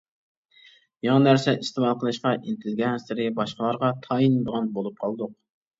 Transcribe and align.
يېڭى 1.07 1.19
نەرسە 1.25 1.55
ئىستېمال 1.65 1.95
قىلىشقا 2.05 2.33
ئىنتىلگەنسېرى 2.41 3.29
باشقىلارغا 3.43 3.95
تايىنىدىغان 4.09 4.77
بولۇپ 4.79 5.03
قالدۇق. 5.07 5.41